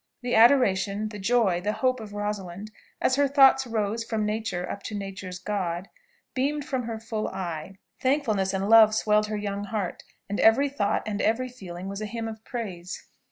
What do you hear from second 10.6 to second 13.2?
thought and every feeling was a hymn of praise.